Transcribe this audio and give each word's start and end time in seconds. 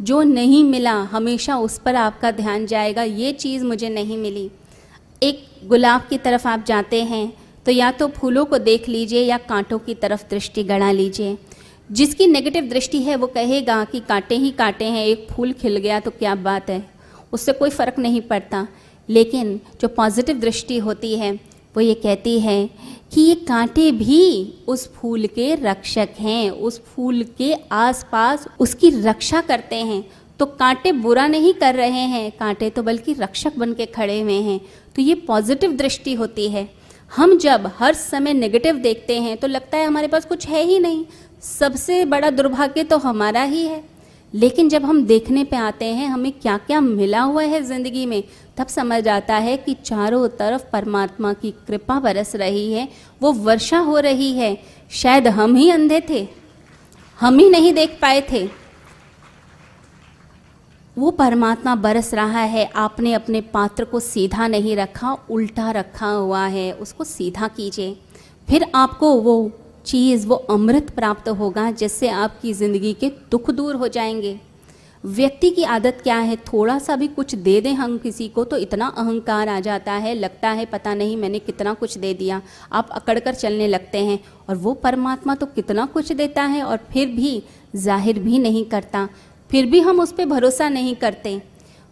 जो 0.00 0.22
नहीं 0.22 0.62
मिला, 0.64 0.92
हमेशा 0.92 1.56
उस 1.56 1.78
पर 1.78 1.94
आपका 1.94 2.30
ध्यान 2.30 2.66
जाएगा। 2.66 3.02
ये 3.02 3.32
चीज़ 3.32 3.64
मुझे 3.64 3.88
नहीं 3.88 4.18
मिली। 4.18 4.50
एक 5.22 5.44
गुलाब 5.64 6.06
की 6.10 6.18
तरफ़ 6.18 6.48
आप 6.48 6.64
जाते 6.66 7.02
हैं 7.02 7.32
तो 7.66 7.72
या 7.72 7.90
तो 7.92 8.06
फूलों 8.08 8.44
को 8.44 8.58
देख 8.58 8.88
लीजिए 8.88 9.22
या 9.22 9.38
कांटों 9.38 9.78
की 9.78 9.94
तरफ़ 9.94 10.22
दृष्टि 10.30 10.62
गड़ा 10.64 10.90
लीजिए। 10.92 11.36
जिसकी 11.92 12.26
नेगेटिव 12.26 12.64
दृष्टि 12.64 12.98
है, 12.98 13.16
वो 13.16 13.26
कहेगा 13.26 13.84
कि 13.84 14.00
कांटे 14.00 14.34
ही 14.34 14.50
कांटे 14.50 14.84
हैं, 14.84 15.06
एक 15.06 15.26
फूल 15.30 15.52
खिल 15.52 15.76
गया 15.76 16.00
तो 16.00 16.10
क्या 16.10 16.34
बात 16.34 16.70
है? 16.70 16.82
उससे 17.32 17.52
कोई 17.52 17.70
फ़र्क 17.70 17.98
नहीं 17.98 18.20
पड़ता। 18.20 18.66
लेकिन 19.08 19.60
जो 19.80 19.88
पॉजिटिव 19.88 20.38
दृष्टि 20.38 20.78
होती 20.78 21.14
है 21.14 21.38
वो 21.74 21.80
ये 21.80 21.94
कहती 21.94 22.38
है 22.40 22.70
कि 23.12 23.20
ये 23.20 23.34
कांटे 23.34 23.90
भी 23.92 24.54
उस 24.68 24.86
फूल 24.94 25.26
के 25.26 25.54
रक्षक 25.54 26.08
हैं, 26.18 26.50
उस 26.50 26.80
फूल 26.84 27.22
के 27.38 27.52
आसपास 27.72 28.46
उसकी 28.60 28.90
रक्षा 29.02 29.40
करते 29.40 29.76
हैं। 29.76 30.04
तो 30.38 30.46
कांटे 30.46 30.92
बुरा 30.92 31.26
नहीं 31.26 31.52
कर 31.54 31.74
रहे 31.74 32.04
हैं, 32.06 32.30
कांटे 32.30 32.70
तो 32.70 32.82
बल्कि 32.82 33.12
रक्षक 33.12 33.56
बन 33.56 33.72
के 33.72 33.86
खड़े 33.86 34.20
हुए 34.20 34.40
हैं। 34.42 34.60
तो 34.96 35.02
ये 35.02 35.14
पॉजिटिव 35.14 35.72
दृष्टि 35.72 36.14
होती 36.14 36.48
है। 36.48 36.68
हम 37.12 37.36
जब 37.38 37.70
हर 37.78 37.94
समय 37.94 38.32
नेगेटिव 38.32 38.76
देखते 38.78 39.18
हैं 39.20 39.36
तो 39.36 39.46
लगता 39.46 39.78
है 39.78 39.86
हमारे 39.86 40.08
पास 40.08 40.24
कुछ 40.24 40.46
है 40.48 40.62
ही 40.62 40.78
नहीं। 40.78 41.04
सबसे 41.42 42.04
बड़ा 42.04 42.30
दुर्भाग्य 42.30 42.84
तो 42.84 42.98
हमारा 42.98 43.42
ही 43.42 43.66
है। 43.66 43.82
लेकिन 44.34 44.68
जब 44.68 44.84
हम 44.84 45.04
देखने 45.06 45.44
पे 45.44 45.56
आते 45.56 45.84
हैं, 45.84 46.06
हमें 46.08 46.32
क्या 46.32 46.56
क्या 46.58 46.80
मिला 46.80 47.20
हुआ 47.20 47.42
है 47.42 47.62
ज़िंदगी 47.62 48.04
में, 48.06 48.22
तब 48.56 48.66
समझ 48.66 49.06
आता 49.08 49.36
है 49.36 49.56
कि 49.56 49.74
चारों 49.74 50.28
तरफ़ 50.28 50.64
परमात्मा 50.72 51.32
की 51.32 51.50
कृपा 51.66 51.98
बरस 52.00 52.34
रही 52.36 52.72
है, 52.72 52.88
वो 53.22 53.32
वर्षा 53.32 53.78
हो 53.78 53.98
रही 53.98 54.32
है। 54.32 54.56
शायद 54.90 55.28
हम 55.28 55.54
ही 55.56 55.70
अंधे 55.70 56.00
थे, 56.08 56.26
हम 57.18 57.38
ही 57.38 57.48
नहीं 57.50 57.72
देख 57.74 57.98
पाए 58.02 58.20
थे। 58.32 58.48
वो 60.96 61.10
परमात्मा 61.10 61.74
बरस 61.74 62.12
रहा 62.14 62.40
है, 62.40 62.64
आपने 62.66 63.12
अपने 63.12 63.40
पात्र 63.40 63.84
को 63.84 64.00
सीधा 64.00 64.46
नहीं 64.46 64.76
रखा, 64.76 65.12
उल्टा 65.30 65.70
रखा 65.70 66.10
हुआ 66.10 66.46
है, 66.46 66.72
उसको 66.72 67.04
सीधा 67.04 67.48
कीजिए। 67.48 67.96
फिर 68.48 68.66
आपको 68.74 69.14
वो 69.14 69.50
चीज़ 69.90 70.26
वो 70.26 70.34
अमृत 70.50 70.90
प्राप्त 70.90 71.28
होगा 71.30 71.70
जिससे 71.72 72.08
आपकी 72.08 72.52
ज़िंदगी 72.52 72.92
के 72.92 73.08
दुख 73.30 73.50
दूर 73.50 73.74
हो 73.74 73.88
जाएँगे। 73.88 74.38
व्यक्ति 75.04 75.50
की 75.50 75.62
आदत 75.64 76.00
क्या 76.02 76.16
है? 76.16 76.36
थोड़ा 76.36 76.78
सा 76.78 76.96
भी 76.96 77.08
कुछ 77.08 77.34
दे 77.36 77.60
दें 77.60 77.72
हम 77.74 77.96
किसी 77.98 78.28
को 78.28 78.44
तो 78.44 78.56
इतना 78.56 78.86
अहंकार 78.88 79.48
आ 79.48 79.58
जाता 79.60 79.92
है, 79.92 80.14
लगता 80.14 80.50
है 80.50 80.66
पता 80.66 80.94
नहीं 80.94 81.16
मैंने 81.16 81.38
कितना 81.38 81.74
कुछ 81.74 81.96
दे 81.98 82.12
दिया। 82.14 82.40
आप 82.72 82.88
अकड़ 82.92 83.18
कर 83.18 83.34
चलने 83.34 83.68
लगते 83.68 83.98
हैं 83.98 84.18
और 84.48 84.56
वो 84.56 84.74
परमात्मा 84.74 85.34
तो 85.34 85.46
कितना 85.46 85.86
कुछ 85.86 86.12
देता 86.12 86.42
है 86.44 86.62
और 86.62 86.80
फिर 86.92 87.08
भी 87.08 87.42
ज़ाहिर 87.76 88.18
भी 88.18 88.38
नहीं 88.38 88.64
करता। 88.64 89.08
फिर 89.50 89.66
भी 89.66 89.80
हम 89.80 90.00
उस 90.00 90.12
पर 90.12 90.26
भरोसा 90.26 90.68
नहीं 90.68 90.94
करते। 90.96 91.40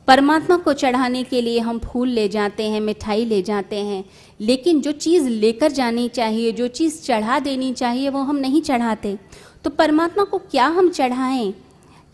परमात्मा 0.09 0.57
को 0.57 0.73
चढ़ाने 0.73 1.23
के 1.23 1.43
लिए 1.43 1.59
हम 1.59 1.79
फूल 1.79 2.09
ले 2.09 2.29
जाते 2.29 2.63
हैं, 2.63 2.81
मिठाई 2.81 3.25
ले 3.25 3.43
जाते 3.43 3.77
हैं, 3.77 4.05
लेकिन 4.41 4.81
जो 4.81 4.93
चीज़ 4.93 5.29
लेकर 5.29 5.73
जानी 5.73 6.09
चाहिए, 6.09 6.53
जो 6.53 6.69
चीज़ 6.69 7.03
चढ़ा 7.03 7.39
देनी 7.39 7.73
चाहिए, 7.73 8.09
वो 8.09 8.19
हम 8.19 8.37
नहीं 8.37 8.63
चढ़ाते। 8.63 9.19
तो 9.65 9.71
परमात्मा 9.71 10.25
को 10.25 10.39
क्या 10.39 10.67
हम 10.67 10.91
चढ़ाएँ? 10.91 11.55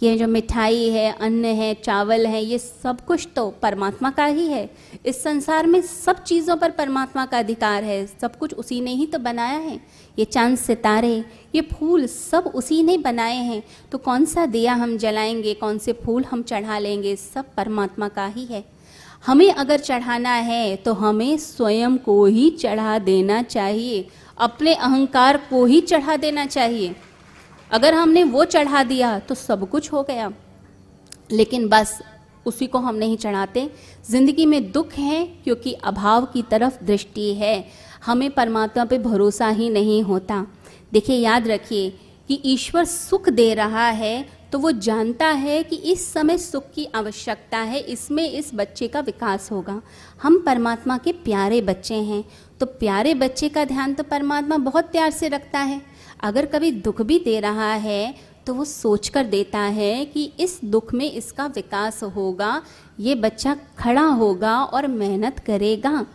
ये 0.03 0.19
जो 0.19 0.27
मिठाई 0.27 0.89
है, 0.89 1.13
अन्न 1.13 1.45
है, 1.45 1.75
चावल 1.75 2.27
है, 2.27 2.45
ये 2.45 2.59
सब 2.59 3.05
कुछ 3.05 3.29
तो 3.37 3.51
परमात्मा 3.63 4.11
का 4.11 4.25
ही 4.25 4.47
है। 4.47 4.71
इस 5.07 5.23
संसार 5.23 5.67
में 5.67 5.83
सब 5.83 6.23
चीज़ों 6.23 6.57
पर 6.57 6.71
परमात्मा 6.71 7.27
का 7.27 7.39
अधिकार 7.39 7.85
है, 7.85 8.07
सब 8.21 8.37
कुछ 8.37 8.55
उसी 8.55 8.81
ने 8.81 8.95
ही 8.95 9.07
तो 9.07 9.19
बनाया 9.19 9.59
है। 9.59 9.81
ये 10.19 10.25
चाँद 10.25 10.59
सितारे 10.59 11.25
ये 11.55 11.61
फूल 11.63 12.07
सब 12.07 12.51
उसी 12.55 12.83
ने 12.83 12.97
बनाए 12.99 13.37
हैं। 13.37 13.63
तो 13.93 13.99
कौन 13.99 14.25
सा 14.25 14.47
दिया 14.47 14.73
हम 14.75 14.97
जलाएँगे? 14.97 15.55
कौन 15.55 15.79
से 15.79 15.93
फूल 15.95 16.25
हम 16.25 16.43
चढ़ा 16.43 16.79
लेंगे? 16.79 17.15
सब 17.17 17.55
परमात्मा 17.57 18.09
का 18.09 18.27
ही 18.27 18.45
है। 18.45 18.65
हमें 19.27 19.51
अगर 19.53 19.81
चढ़ाना 19.81 20.31
है 20.31 20.77
तो 20.77 20.93
हमें 20.95 21.37
स्वयं 21.37 21.97
को 21.99 22.25
ही 22.27 22.49
चढ़ा 22.51 22.99
देना 22.99 23.43
चाहिए। 23.43 24.07
अपने 24.39 24.75
अहंकार 24.75 25.37
को 25.51 25.65
ही 25.65 25.81
चढ़ा 25.81 26.17
देना 26.17 26.47
चाहिए। 26.47 26.95
अगर 27.71 27.95
हमने 27.95 28.25
वो 28.25 28.45
चढ़ा 28.45 28.83
दिया 28.85 29.19
तो 29.19 29.35
सब 29.35 29.69
कुछ 29.71 29.93
हो 29.93 30.03
गया। 30.03 30.33
लेकिन 31.33 31.69
बस 31.69 31.99
उसी 32.47 32.67
को 32.67 32.79
हम 32.79 32.95
नहीं 32.95 33.17
चढ़ाते। 33.17 33.71
ज़िंदगी 34.11 34.47
में 34.47 34.71
दुख 34.73 34.93
है, 34.93 35.25
क्योंकि 35.45 35.73
अभाव 35.73 36.25
की 36.25 36.43
तरफ़ 36.43 36.85
दृष्टि 36.85 37.33
है। 37.35 37.69
हमें 38.07 38.31
परमात्मा 38.31 38.85
पे 38.85 38.99
भरोसा 38.99 39.49
ही 39.49 39.69
नहीं 39.71 40.03
होता। 40.03 40.47
देखिए, 40.95 41.17
याद 41.17 41.49
रखिए 41.49 41.91
कि 42.29 42.41
ईश्वर 42.47 42.85
सुख 42.85 43.29
दे 43.31 43.53
रहा 43.55 43.89
है 43.91 44.45
तो 44.53 44.59
वो 44.59 44.71
जानता 44.73 45.27
है 45.29 45.63
कि 45.63 45.77
इस 45.93 46.07
समय 46.13 46.39
सुख 46.39 46.65
की 46.75 46.87
आवश्यकता 46.95 47.59
है, 47.61 47.81
इसमें 47.81 48.31
इस 48.31 48.51
बच्चे 48.55 48.89
का 48.89 49.01
विकास 49.01 49.51
होगा। 49.53 49.81
हम 50.23 50.39
परमात्मा 50.43 50.99
के 50.99 51.13
प्यारे 51.25 51.61
बच्चे 51.63 51.95
हैं 51.95 52.23
तो 52.61 52.67
प्यारे 52.67 53.15
बच्चे 53.17 53.49
का 53.49 53.65
ध्यान 53.65 53.95
तो 53.95 54.03
परमात्मा 54.05 54.57
बहुत 54.61 54.93
प्यार 54.93 55.11
से 55.13 55.29
रखता 55.29 55.59
है। 55.61 55.81
अगर 56.23 56.47
कभी 56.47 56.71
दुख 56.73 57.03
भी 57.03 57.19
दे 57.19 57.39
रहा 57.41 57.73
है 57.83 58.15
तो 58.47 58.55
वो 58.55 58.65
सोच 58.67 59.09
कर 59.09 59.25
देता 59.27 59.59
है 59.59 60.05
कि 60.05 60.31
इस 60.41 60.59
दुख 60.67 60.95
में 60.95 61.11
इसका 61.11 61.47
विकास 61.47 62.03
होगा, 62.07 62.61
ये 63.01 63.15
बच्चा 63.17 63.57
खड़ा 63.79 64.07
होगा 64.15 64.59
और 64.59 64.87
मेहनत 64.89 65.39
करेगा। 65.47 66.07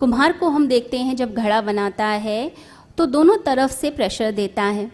कुम्हार 0.00 0.32
को 0.32 0.48
हम 0.48 0.66
देखते 0.68 0.98
हैं 0.98 1.14
जब 1.16 1.34
घड़ा 1.34 1.60
बनाता 1.62 2.06
है 2.06 2.50
तो 2.98 3.06
दोनों 3.06 3.36
तरफ़ 3.36 3.72
से 3.72 3.90
प्रेशर 3.90 4.30
देता 4.30 4.62
है। 4.62 4.90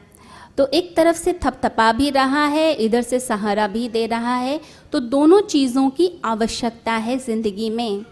तो 0.58 0.66
एक 0.66 0.96
तरफ़ 0.96 1.16
से 1.16 1.32
थपथपा 1.32 1.92
भी 1.92 2.10
रहा 2.10 2.44
है, 2.46 2.72
इधर 2.74 3.02
से 3.02 3.20
सहारा 3.20 3.66
भी 3.66 3.88
दे 3.88 4.06
रहा 4.06 4.34
है। 4.36 4.60
तो 4.92 5.00
दोनों 5.00 5.40
चीज़ों 5.40 5.88
की 5.90 6.10
आवश्यकता 6.24 6.92
है 6.92 7.18
ज़िंदगी 7.18 7.70
में। 7.70 8.04